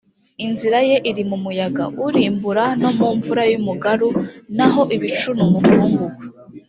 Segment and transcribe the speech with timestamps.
[0.45, 4.09] inzira ye iri mu muyaga urimbura no mu mvura y umugaru
[4.57, 6.21] naho ibicu ni umukungugu